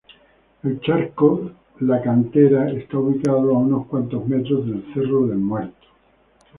[0.63, 1.51] El charco
[1.81, 5.85] La Cantera está ubicado a unos cuantos metros del Cerro del Muerto.